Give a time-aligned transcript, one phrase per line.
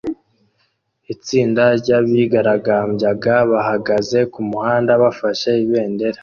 [1.13, 6.19] Itsinda ry'abigaragambyaga bahagaze ku muhanda bafashe ibendera